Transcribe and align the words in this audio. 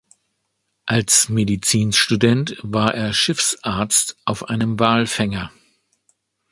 Als 0.87 1.29
Medizinstudent 1.29 2.57
war 2.63 2.95
er 2.95 3.13
Schiffsarzt 3.13 4.17
auf 4.25 4.49
einem 4.49 4.79
Walfänger. 4.79 5.51